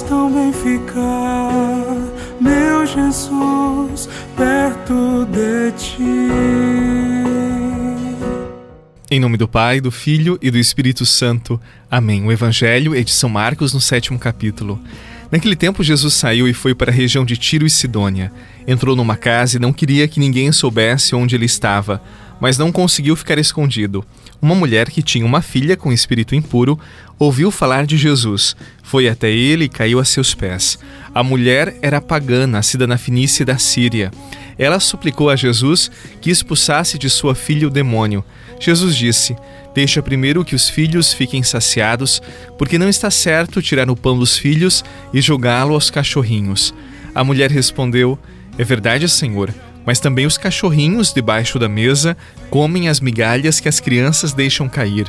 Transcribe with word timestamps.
tão 0.00 0.32
bem 0.32 0.52
ficar, 0.52 1.82
meu 2.40 2.86
Jesus, 2.86 4.08
perto 4.34 5.26
de 5.26 5.72
ti. 5.72 7.22
Em 9.10 9.20
nome 9.20 9.36
do 9.36 9.46
Pai, 9.46 9.82
do 9.82 9.90
Filho 9.90 10.38
e 10.40 10.50
do 10.50 10.56
Espírito 10.56 11.04
Santo. 11.04 11.60
Amém. 11.90 12.24
O 12.24 12.32
Evangelho 12.32 12.94
de 13.04 13.10
São 13.10 13.28
Marcos, 13.28 13.74
no 13.74 13.80
sétimo 13.80 14.18
capítulo. 14.18 14.80
Naquele 15.32 15.56
tempo, 15.56 15.82
Jesus 15.82 16.12
saiu 16.12 16.46
e 16.46 16.52
foi 16.52 16.74
para 16.74 16.90
a 16.90 16.94
região 16.94 17.24
de 17.24 17.38
Tiro 17.38 17.64
e 17.64 17.70
Sidônia. 17.70 18.30
Entrou 18.66 18.94
numa 18.94 19.16
casa 19.16 19.56
e 19.56 19.58
não 19.58 19.72
queria 19.72 20.06
que 20.06 20.20
ninguém 20.20 20.52
soubesse 20.52 21.14
onde 21.14 21.34
ele 21.34 21.46
estava, 21.46 22.02
mas 22.38 22.58
não 22.58 22.70
conseguiu 22.70 23.16
ficar 23.16 23.38
escondido. 23.38 24.04
Uma 24.42 24.54
mulher 24.54 24.90
que 24.90 25.02
tinha 25.02 25.24
uma 25.24 25.40
filha 25.40 25.74
com 25.74 25.90
espírito 25.90 26.34
impuro 26.34 26.78
ouviu 27.18 27.50
falar 27.50 27.86
de 27.86 27.96
Jesus. 27.96 28.54
Foi 28.82 29.08
até 29.08 29.30
ele 29.30 29.64
e 29.64 29.68
caiu 29.70 29.98
a 29.98 30.04
seus 30.04 30.34
pés. 30.34 30.78
A 31.14 31.22
mulher 31.22 31.78
era 31.80 31.98
pagã, 31.98 32.46
nascida 32.46 32.86
na 32.86 32.98
Finícia 32.98 33.46
da 33.46 33.56
Síria. 33.56 34.10
Ela 34.58 34.80
suplicou 34.80 35.30
a 35.30 35.36
Jesus 35.36 35.90
que 36.20 36.30
expulsasse 36.30 36.98
de 36.98 37.08
sua 37.08 37.34
filha 37.34 37.66
o 37.66 37.70
demônio. 37.70 38.24
Jesus 38.60 38.96
disse: 38.96 39.36
Deixa 39.74 40.02
primeiro 40.02 40.44
que 40.44 40.54
os 40.54 40.68
filhos 40.68 41.12
fiquem 41.12 41.42
saciados, 41.42 42.20
porque 42.58 42.78
não 42.78 42.88
está 42.88 43.10
certo 43.10 43.62
tirar 43.62 43.90
o 43.90 43.96
pão 43.96 44.18
dos 44.18 44.36
filhos 44.36 44.84
e 45.12 45.20
jogá-lo 45.20 45.74
aos 45.74 45.90
cachorrinhos. 45.90 46.74
A 47.14 47.24
mulher 47.24 47.50
respondeu: 47.50 48.18
É 48.58 48.64
verdade, 48.64 49.08
Senhor, 49.08 49.52
mas 49.84 49.98
também 49.98 50.26
os 50.26 50.38
cachorrinhos 50.38 51.12
debaixo 51.12 51.58
da 51.58 51.68
mesa 51.68 52.16
comem 52.50 52.88
as 52.88 53.00
migalhas 53.00 53.60
que 53.60 53.68
as 53.68 53.80
crianças 53.80 54.32
deixam 54.32 54.68
cair. 54.68 55.06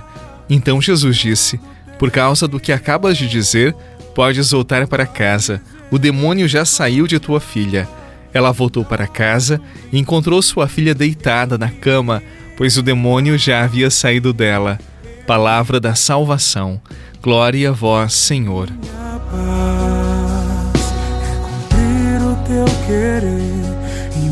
Então 0.50 0.82
Jesus 0.82 1.18
disse: 1.18 1.60
Por 2.00 2.10
causa 2.10 2.48
do 2.48 2.60
que 2.60 2.72
acabas 2.72 3.18
de 3.18 3.28
dizer, 3.28 3.76
podes 4.16 4.52
voltar 4.52 4.88
para 4.88 5.06
casa. 5.06 5.62
O 5.92 6.00
demônio 6.00 6.48
já 6.48 6.66
saiu 6.66 7.06
de 7.06 7.20
tua 7.20 7.40
filha. 7.40 7.88
Ela 8.34 8.52
voltou 8.52 8.84
para 8.84 9.08
casa 9.08 9.62
e 9.92 10.00
encontrou 10.00 10.42
sua 10.42 10.68
filha 10.68 10.96
deitada 10.96 11.58
na 11.58 11.70
cama, 11.70 12.24
pois 12.58 12.78
o 12.78 12.82
demônio 12.82 13.38
já 13.38 13.64
havia 13.64 13.90
saído 13.90 14.34
dela. 14.34 14.80
Palavra 15.28 15.80
da 15.80 15.96
salvação. 15.96 16.82
Glória 17.22 17.70
a 17.70 17.72
vós, 17.72 18.14
Senhor. 18.14 18.70
Minha 18.70 19.20
paz 19.32 20.94
é 21.24 21.36
cumprir 21.42 22.22
o 22.22 22.36
teu 22.46 22.66
querer 22.86 23.64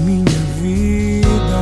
minha 0.03 0.25
vida. 0.61 1.61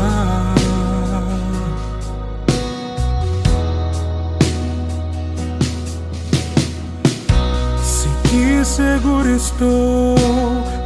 Sei 7.84 8.12
que 8.24 8.66
seguro 8.66 9.30
estou 9.36 10.16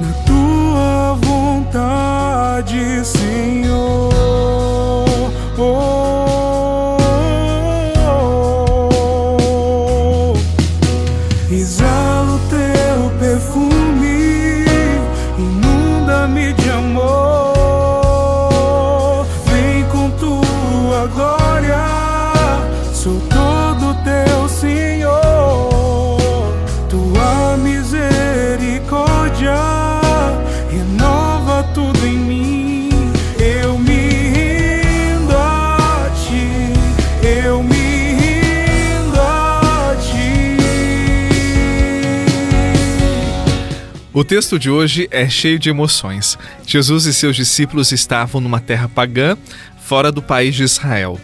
na 0.02 0.12
tua 0.26 1.16
vontade, 1.64 3.06
Senhor. 3.06 4.53
O 44.16 44.24
texto 44.24 44.60
de 44.60 44.70
hoje 44.70 45.08
é 45.10 45.28
cheio 45.28 45.58
de 45.58 45.72
emoções. 45.72 46.38
Jesus 46.68 47.08
e 47.08 47.14
seus 47.14 47.36
discípulos 47.36 47.92
estavam 47.92 48.40
numa 48.40 48.60
terra 48.60 48.88
pagã, 48.88 49.36
fora 49.80 50.12
do 50.12 50.22
país 50.22 50.54
de 50.54 50.62
Israel. 50.62 51.20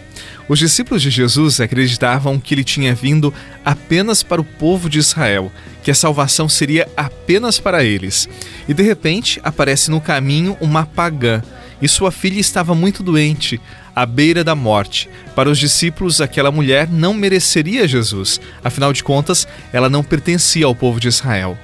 Os 0.48 0.58
discípulos 0.58 1.04
de 1.04 1.12
Jesus 1.12 1.62
acreditavam 1.62 2.40
que 2.40 2.56
ele 2.56 2.64
tinha 2.64 2.96
vindo 2.96 3.32
apenas 3.64 4.24
para 4.24 4.42
o 4.42 4.44
povo 4.44 4.90
de 4.90 4.98
Israel, 4.98 5.52
que 5.84 5.92
a 5.92 5.96
salvação 5.96 6.50
seria 6.50 6.90
apenas 6.98 7.60
para 7.60 7.84
eles. 7.84 8.28
E 8.68 8.74
de 8.74 8.82
repente 8.82 9.40
aparece 9.44 9.92
no 9.92 10.02
caminho 10.02 10.58
uma 10.60 10.84
pagã, 10.84 11.44
e 11.82 11.88
sua 11.88 12.12
filha 12.12 12.40
estava 12.40 12.76
muito 12.76 13.02
doente, 13.04 13.60
à 13.96 14.06
beira 14.06 14.44
da 14.44 14.56
morte. 14.56 15.10
Para 15.36 15.50
os 15.50 15.58
discípulos, 15.58 16.22
aquela 16.22 16.52
mulher 16.52 16.90
não 16.90 17.14
mereceria 17.14 17.88
Jesus, 17.88 18.40
afinal 18.64 18.94
de 18.94 19.04
contas, 19.04 19.48
ela 19.74 19.90
não 19.90 20.04
pertencia 20.04 20.66
ao 20.66 20.76
povo 20.76 21.00
de 21.00 21.08
Israel. 21.08 21.58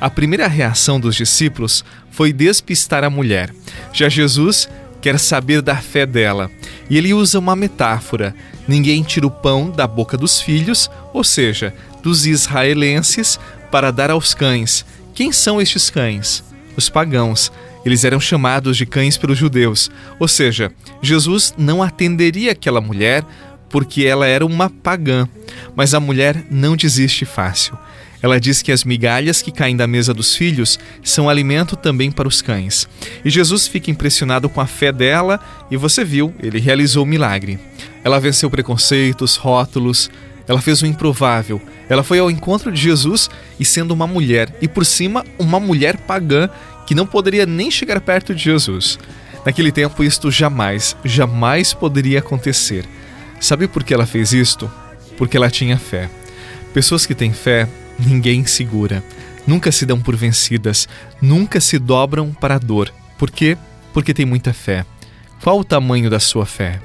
A 0.00 0.08
primeira 0.08 0.46
reação 0.46 0.98
dos 1.00 1.14
discípulos 1.16 1.84
foi 2.10 2.32
despistar 2.32 3.04
a 3.04 3.10
mulher. 3.10 3.52
Já 3.92 4.08
Jesus 4.08 4.68
quer 5.00 5.18
saber 5.18 5.62
da 5.62 5.76
fé 5.76 6.04
dela. 6.04 6.50
E 6.88 6.96
ele 6.96 7.14
usa 7.14 7.38
uma 7.38 7.56
metáfora: 7.56 8.34
ninguém 8.68 9.02
tira 9.02 9.26
o 9.26 9.30
pão 9.30 9.70
da 9.70 9.86
boca 9.86 10.16
dos 10.16 10.40
filhos, 10.40 10.90
ou 11.12 11.24
seja, 11.24 11.74
dos 12.02 12.26
israelenses, 12.26 13.38
para 13.70 13.90
dar 13.90 14.10
aos 14.10 14.34
cães. 14.34 14.84
Quem 15.14 15.32
são 15.32 15.60
estes 15.60 15.90
cães? 15.90 16.44
Os 16.76 16.88
pagãos. 16.88 17.50
Eles 17.84 18.04
eram 18.04 18.20
chamados 18.20 18.76
de 18.76 18.84
cães 18.84 19.16
pelos 19.16 19.38
judeus, 19.38 19.90
ou 20.18 20.28
seja, 20.28 20.70
Jesus 21.02 21.54
não 21.56 21.82
atenderia 21.82 22.52
aquela 22.52 22.80
mulher 22.80 23.24
porque 23.70 24.04
ela 24.04 24.26
era 24.26 24.44
uma 24.44 24.68
pagã. 24.68 25.28
Mas 25.74 25.94
a 25.94 26.00
mulher 26.00 26.44
não 26.50 26.76
desiste 26.76 27.24
fácil. 27.24 27.78
Ela 28.22 28.38
diz 28.38 28.60
que 28.60 28.70
as 28.70 28.84
migalhas 28.84 29.40
que 29.40 29.50
caem 29.50 29.76
da 29.76 29.86
mesa 29.86 30.12
dos 30.12 30.36
filhos 30.36 30.78
são 31.02 31.28
alimento 31.28 31.74
também 31.74 32.10
para 32.10 32.28
os 32.28 32.42
cães. 32.42 32.86
E 33.24 33.30
Jesus 33.30 33.66
fica 33.66 33.90
impressionado 33.90 34.48
com 34.48 34.60
a 34.60 34.66
fé 34.66 34.92
dela 34.92 35.40
e 35.70 35.76
você 35.76 36.04
viu, 36.04 36.34
ele 36.42 36.58
realizou 36.58 37.04
o 37.04 37.06
milagre. 37.06 37.58
Ela 38.04 38.20
venceu 38.20 38.50
preconceitos, 38.50 39.36
rótulos, 39.36 40.10
ela 40.46 40.60
fez 40.60 40.82
o 40.82 40.86
improvável. 40.86 41.62
Ela 41.88 42.02
foi 42.02 42.18
ao 42.18 42.30
encontro 42.30 42.70
de 42.70 42.80
Jesus 42.80 43.30
e 43.58 43.64
sendo 43.64 43.92
uma 43.92 44.06
mulher, 44.06 44.54
e 44.60 44.68
por 44.68 44.84
cima, 44.84 45.24
uma 45.38 45.58
mulher 45.58 45.96
pagã 45.96 46.50
que 46.90 46.94
não 46.96 47.06
poderia 47.06 47.46
nem 47.46 47.70
chegar 47.70 48.00
perto 48.00 48.34
de 48.34 48.42
Jesus. 48.42 48.98
Naquele 49.46 49.70
tempo, 49.70 50.02
isto 50.02 50.28
jamais, 50.28 50.96
jamais 51.04 51.72
poderia 51.72 52.18
acontecer. 52.18 52.84
Sabe 53.40 53.68
por 53.68 53.84
que 53.84 53.94
ela 53.94 54.06
fez 54.06 54.32
isto? 54.32 54.68
Porque 55.16 55.36
ela 55.36 55.48
tinha 55.48 55.78
fé. 55.78 56.10
Pessoas 56.74 57.06
que 57.06 57.14
têm 57.14 57.32
fé 57.32 57.68
ninguém 57.96 58.44
segura. 58.44 59.04
Nunca 59.46 59.70
se 59.70 59.86
dão 59.86 60.00
por 60.00 60.16
vencidas, 60.16 60.88
nunca 61.22 61.60
se 61.60 61.78
dobram 61.78 62.32
para 62.32 62.56
a 62.56 62.58
dor. 62.58 62.92
Por 63.16 63.30
quê? 63.30 63.56
Porque 63.94 64.12
tem 64.12 64.26
muita 64.26 64.52
fé. 64.52 64.84
Qual 65.44 65.60
o 65.60 65.64
tamanho 65.64 66.10
da 66.10 66.18
sua 66.18 66.44
fé? 66.44 66.80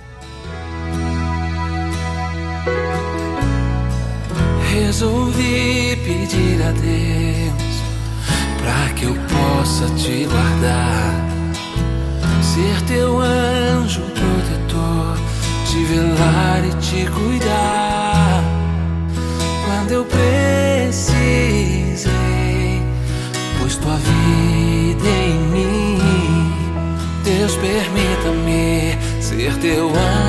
Resolvi 4.71 5.97
pedir 6.06 6.62
a 6.62 6.71
Deus 6.74 7.75
para 8.59 8.94
que 8.94 9.06
eu 9.06 9.15
possa 9.15 9.44
te 10.06 10.25
guardar, 10.25 11.13
ser 12.41 12.81
teu 12.88 13.19
anjo 13.19 14.01
protetor, 14.01 15.17
te 15.65 15.83
velar 15.85 16.63
e 16.63 16.69
te 16.75 17.06
cuidar. 17.09 18.44
Quando 19.65 19.91
eu 19.91 20.06
precisei, 20.06 21.12
pus 23.57 23.75
tua 23.77 23.95
vida 23.95 25.09
em 25.09 25.39
mim. 25.50 26.00
Deus, 27.23 27.56
permita-me 27.56 28.97
ser 29.19 29.57
teu 29.57 29.89
anjo 29.89 30.25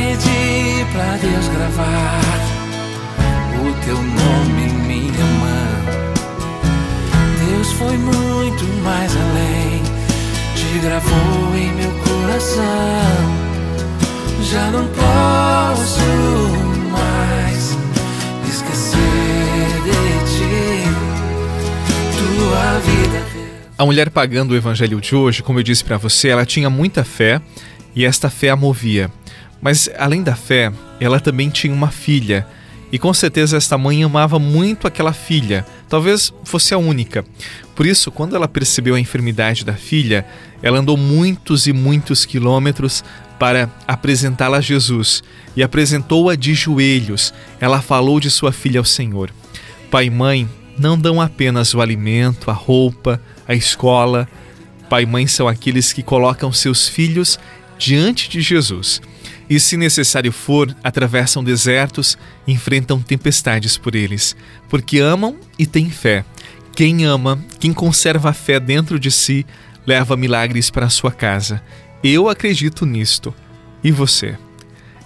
pedi 0.00 0.84
pra 0.92 1.16
Deus 1.16 1.48
gravar 1.48 2.20
o 3.60 3.84
teu 3.84 3.96
nome 3.96 4.62
em 4.62 4.72
minha 4.86 5.24
mão. 5.42 6.00
Deus 7.46 7.72
foi 7.72 7.96
muito 7.98 8.64
mais 8.82 9.12
além, 9.14 9.82
te 10.54 10.78
gravou 10.82 11.54
em 11.54 11.72
meu 11.74 11.90
coração. 12.00 12.64
Já 14.50 14.70
não 14.70 14.86
posso 14.88 16.00
mais 16.90 17.76
esquecer 18.48 18.98
de 19.84 20.00
ti, 20.32 20.84
tua 22.16 22.78
vida. 22.80 23.20
A 23.76 23.84
mulher 23.84 24.10
pagando 24.10 24.52
o 24.52 24.56
evangelho 24.56 25.00
de 25.00 25.14
hoje, 25.14 25.42
como 25.42 25.58
eu 25.58 25.62
disse 25.62 25.84
para 25.84 25.98
você, 25.98 26.28
ela 26.28 26.46
tinha 26.46 26.70
muita 26.70 27.04
fé 27.04 27.40
e 27.94 28.04
esta 28.04 28.30
fé 28.30 28.50
a 28.50 28.56
movia. 28.56 29.10
Mas 29.60 29.90
além 29.98 30.22
da 30.22 30.34
fé, 30.34 30.72
ela 30.98 31.20
também 31.20 31.50
tinha 31.50 31.72
uma 31.72 31.90
filha. 31.90 32.46
E 32.92 32.98
com 32.98 33.12
certeza 33.14 33.56
esta 33.56 33.78
mãe 33.78 34.02
amava 34.02 34.38
muito 34.38 34.86
aquela 34.86 35.12
filha, 35.12 35.64
talvez 35.88 36.32
fosse 36.44 36.74
a 36.74 36.78
única. 36.78 37.24
Por 37.74 37.86
isso, 37.86 38.10
quando 38.10 38.34
ela 38.34 38.48
percebeu 38.48 38.96
a 38.96 39.00
enfermidade 39.00 39.64
da 39.64 39.74
filha, 39.74 40.26
ela 40.60 40.78
andou 40.78 40.96
muitos 40.96 41.66
e 41.66 41.72
muitos 41.72 42.24
quilômetros 42.24 43.04
para 43.38 43.70
apresentá-la 43.86 44.58
a 44.58 44.60
Jesus 44.60 45.22
e 45.56 45.62
apresentou-a 45.62 46.34
de 46.34 46.52
joelhos. 46.52 47.32
Ela 47.60 47.80
falou 47.80 48.18
de 48.18 48.28
sua 48.28 48.52
filha 48.52 48.80
ao 48.80 48.84
Senhor. 48.84 49.30
Pai 49.88 50.06
e 50.06 50.10
mãe 50.10 50.48
não 50.76 50.98
dão 50.98 51.20
apenas 51.20 51.74
o 51.74 51.80
alimento, 51.80 52.50
a 52.50 52.54
roupa, 52.54 53.20
a 53.46 53.54
escola. 53.54 54.28
Pai 54.88 55.04
e 55.04 55.06
mãe 55.06 55.26
são 55.28 55.46
aqueles 55.46 55.92
que 55.92 56.02
colocam 56.02 56.52
seus 56.52 56.88
filhos 56.88 57.38
diante 57.78 58.28
de 58.28 58.40
Jesus 58.40 59.00
e, 59.50 59.58
se 59.58 59.76
necessário 59.76 60.30
for, 60.30 60.74
atravessam 60.82 61.42
desertos, 61.42 62.16
enfrentam 62.46 63.02
tempestades 63.02 63.76
por 63.76 63.96
eles, 63.96 64.36
porque 64.68 65.00
amam 65.00 65.36
e 65.58 65.66
têm 65.66 65.90
fé. 65.90 66.24
Quem 66.76 67.04
ama, 67.04 67.44
quem 67.58 67.72
conserva 67.72 68.30
a 68.30 68.32
fé 68.32 68.60
dentro 68.60 68.98
de 68.98 69.10
si, 69.10 69.44
leva 69.84 70.16
milagres 70.16 70.70
para 70.70 70.86
a 70.86 70.90
sua 70.90 71.10
casa. 71.10 71.60
Eu 72.02 72.28
acredito 72.28 72.86
nisto. 72.86 73.34
E 73.82 73.90
você? 73.90 74.38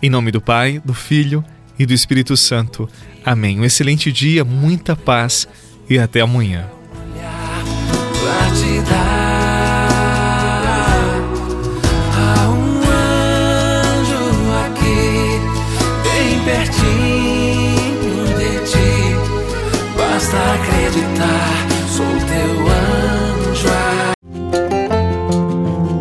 Em 0.02 0.11
nome 0.11 0.31
do 0.31 0.41
Pai, 0.41 0.81
do 0.85 0.93
Filho 0.93 1.43
e 1.79 1.87
do 1.87 1.94
Espírito 1.94 2.37
Santo. 2.37 2.88
Amém. 3.25 3.58
Um 3.58 3.64
excelente 3.64 4.12
dia, 4.12 4.44
muita 4.44 4.94
paz 4.94 5.49
e 5.88 5.99
até 5.99 6.20
amanhã. 6.20 6.69